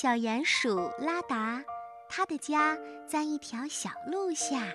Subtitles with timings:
[0.00, 1.60] 小鼹鼠拉达，
[2.08, 4.72] 他的家在一条小路下。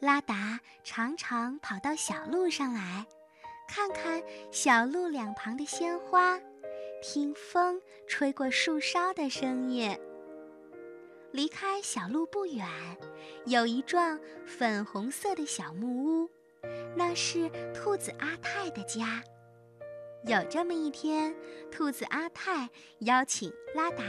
[0.00, 3.06] 拉达常常跑到小路上来，
[3.68, 4.20] 看看
[4.50, 6.36] 小路两旁的鲜花，
[7.00, 9.96] 听风吹过树梢的声音。
[11.30, 12.66] 离开小路不远，
[13.46, 16.30] 有一幢粉红色的小木屋，
[16.96, 19.22] 那是兔子阿泰的家。
[20.24, 21.34] 有这么一天，
[21.70, 22.68] 兔子阿泰
[23.00, 24.04] 邀请拉达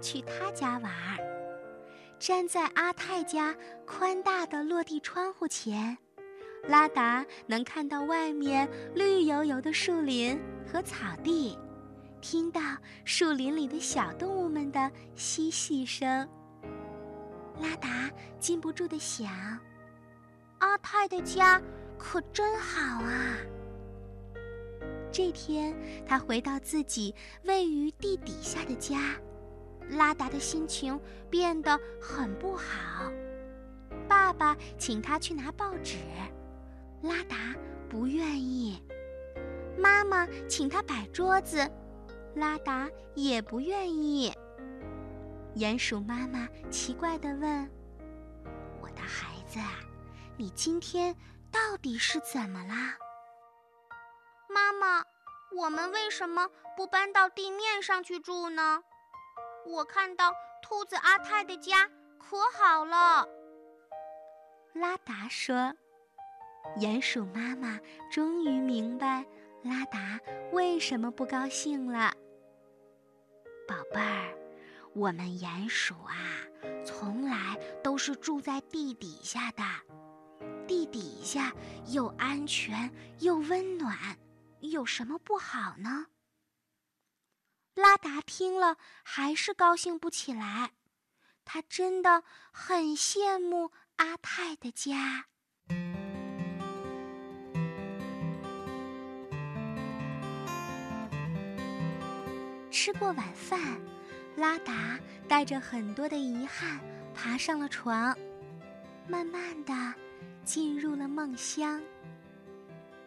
[0.00, 1.18] 去他家玩儿。
[2.18, 3.54] 站在阿泰家
[3.86, 5.96] 宽大的落地窗户前，
[6.66, 11.58] 拉达能看到外面绿油油的树林和草地，
[12.22, 12.60] 听到
[13.04, 16.26] 树林里的小动物们的嬉戏声。
[17.60, 18.10] 拉达
[18.40, 19.28] 禁不住的想
[20.60, 21.60] ：“阿泰的家
[21.98, 23.36] 可真好啊！”
[25.10, 25.74] 这天，
[26.06, 27.14] 他回到自己
[27.44, 29.16] 位于地底下的家，
[29.90, 30.98] 拉达的心情
[31.30, 33.10] 变得很不好。
[34.06, 35.96] 爸爸请他去拿报纸，
[37.02, 37.54] 拉达
[37.88, 38.80] 不愿意；
[39.78, 41.68] 妈妈请他摆桌子，
[42.34, 44.32] 拉达也不愿意。
[45.56, 47.70] 鼹鼠妈妈奇怪地问
[48.80, 49.58] ：“我的孩子，
[50.36, 51.16] 你今天
[51.50, 52.96] 到底是怎么啦？”
[54.58, 55.04] 妈妈，
[55.56, 58.82] 我们为什么不搬到地面上去住呢？
[59.64, 63.24] 我看到兔子阿泰的家可好了。
[64.72, 65.72] 拉达说
[66.78, 67.78] ：“鼹鼠妈妈
[68.10, 69.24] 终于明白
[69.62, 70.18] 拉达
[70.50, 72.12] 为什么不高兴了，
[73.68, 74.34] 宝贝儿。”
[74.94, 76.16] 我们鼹鼠啊，
[76.84, 79.62] 从来都是住在地底下的。
[80.66, 81.52] 地底下
[81.86, 83.96] 又安全又温暖，
[84.60, 86.06] 有什么不好呢？
[87.74, 90.72] 拉达听了还是高兴不起来，
[91.44, 95.26] 他真的很羡慕阿泰的家。
[102.70, 103.80] 吃过晚饭。
[104.36, 106.80] 拉达带着很多的遗憾
[107.12, 108.16] 爬上了床，
[109.08, 109.74] 慢慢的
[110.44, 111.82] 进入了梦乡。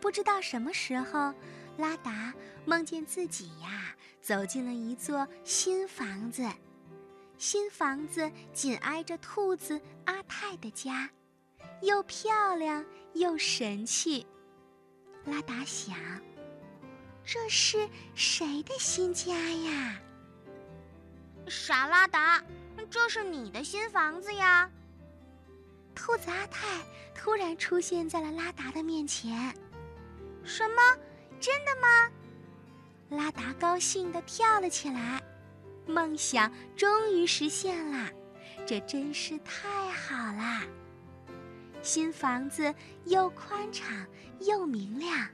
[0.01, 1.31] 不知道什么时候，
[1.77, 2.33] 拉达
[2.65, 6.43] 梦见自己呀走进了一座新房子，
[7.37, 11.07] 新房子紧挨着兔子阿泰的家，
[11.81, 14.25] 又漂亮又神气。
[15.25, 15.95] 拉达想，
[17.23, 20.01] 这是谁的新家呀？
[21.47, 22.43] 傻拉达，
[22.89, 24.67] 这是你的新房子呀！
[25.93, 26.83] 兔子阿泰
[27.13, 29.55] 突然出现在了拉达的面前。
[30.51, 30.81] 什么？
[31.39, 32.11] 真的吗？
[33.09, 35.23] 拉达高兴地跳了起来，
[35.87, 38.09] 梦想终于实现了，
[38.65, 40.63] 这真是太好啦！
[41.81, 42.75] 新房子
[43.05, 44.05] 又宽敞
[44.41, 45.25] 又明亮，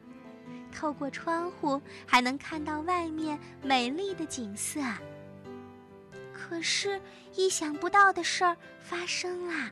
[0.72, 4.79] 透过窗户还能看到外面美丽的景色。
[6.31, 7.01] 可是，
[7.34, 9.72] 意想不到的事儿发生了，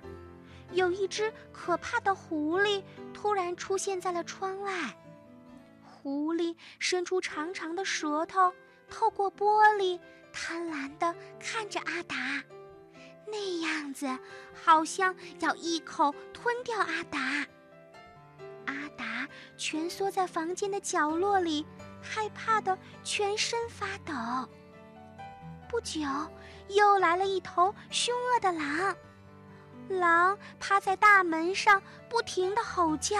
[0.71, 2.81] 有一只可怕的狐狸
[3.13, 4.97] 突然出现在了窗外。
[6.05, 8.53] 狐狸伸出长长的舌头，
[8.91, 9.99] 透过玻璃，
[10.31, 12.15] 贪婪地看着阿达，
[13.25, 14.07] 那样子
[14.53, 17.19] 好像要一口吞掉阿达。
[18.67, 19.27] 阿达
[19.57, 21.65] 蜷缩在房间的角落里，
[21.99, 24.13] 害怕的全身发抖。
[25.67, 26.01] 不久，
[26.67, 28.95] 又来了一头凶恶的狼，
[29.89, 33.17] 狼趴在大门上，不停地吼叫。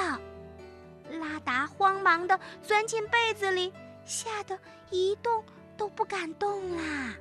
[1.12, 3.72] 拉达慌忙地钻进被子里，
[4.06, 4.58] 吓得
[4.90, 5.44] 一动
[5.78, 7.16] 都不敢动啦。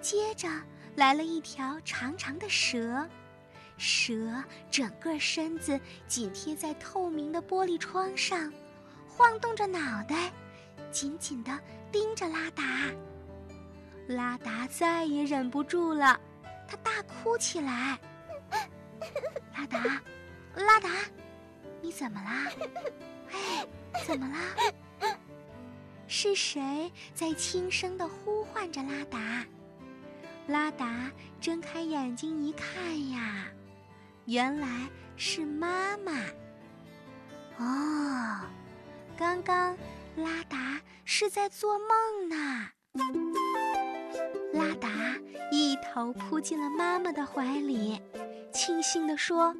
[0.00, 0.48] 接着
[0.94, 3.06] 来了一条长长的蛇，
[3.76, 8.52] 蛇整个身子紧贴在透明的玻璃窗上，
[9.06, 10.32] 晃动着脑袋，
[10.90, 11.58] 紧紧地
[11.90, 12.64] 盯着拉达。
[14.06, 16.18] 拉达再也忍不住了，
[16.66, 17.98] 他大哭起来。
[19.54, 20.00] 拉达，
[20.54, 20.88] 拉达，
[21.88, 22.44] 你怎么啦？
[23.32, 23.66] 哎，
[24.04, 25.16] 怎么啦？
[26.06, 29.46] 是谁在轻声的呼唤着拉达？
[30.48, 33.46] 拉达睁开眼睛一看呀，
[34.26, 34.68] 原来
[35.16, 36.12] 是妈妈。
[37.56, 38.40] 哦，
[39.16, 39.74] 刚刚
[40.14, 42.68] 拉达是在做梦呢。
[44.52, 44.90] 拉达
[45.50, 47.98] 一头扑进了妈妈的怀里，
[48.52, 49.56] 庆幸地说：“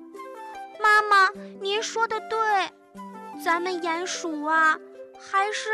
[0.89, 1.31] 妈妈，
[1.61, 2.39] 您说的对，
[3.45, 4.79] 咱们鼹鼠啊，
[5.19, 5.69] 还是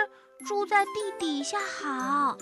[0.44, 2.36] 住在地底下好。”